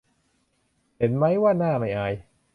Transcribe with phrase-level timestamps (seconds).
[0.97, 2.13] เห็นมั๊ยว่าหน้าไม่อาย